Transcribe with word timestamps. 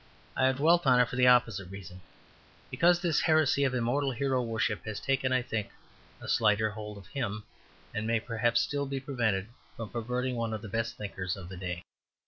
I 0.35 0.47
have 0.47 0.57
dwelt 0.57 0.87
on 0.87 0.99
it 0.99 1.07
for 1.07 1.15
the 1.15 1.27
opposite 1.27 1.69
reason; 1.69 2.01
because 2.71 2.99
this 2.99 3.19
heresy 3.21 3.63
of 3.65 3.75
immoral 3.75 4.09
hero 4.11 4.41
worship 4.41 4.83
has 4.85 4.99
taken, 4.99 5.31
I 5.31 5.43
think, 5.43 5.69
a 6.19 6.27
slighter 6.27 6.71
hold 6.71 6.97
of 6.97 7.05
him, 7.05 7.43
and 7.93 8.07
may 8.07 8.19
perhaps 8.19 8.61
still 8.61 8.87
be 8.87 8.99
prevented 8.99 9.49
from 9.77 9.91
perverting 9.91 10.35
one 10.35 10.55
of 10.55 10.63
the 10.63 10.69
best 10.69 10.97
thinkers 10.97 11.37
of 11.37 11.49
the 11.49 11.57
day. 11.57 11.83